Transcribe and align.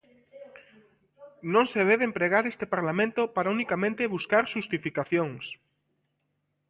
Non 1.53 1.65
se 1.71 1.81
debe 1.89 2.03
empregar 2.07 2.43
este 2.47 2.65
Parlamento 2.75 3.21
para 3.35 3.53
unicamente 3.57 4.11
buscar 4.15 4.43
xustificacións. 4.53 5.43